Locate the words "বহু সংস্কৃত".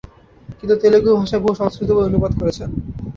1.43-1.89